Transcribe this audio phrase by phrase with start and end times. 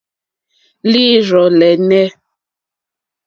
[0.91, 2.07] Líǐrzɔ̀ lɛ́nɛ̀.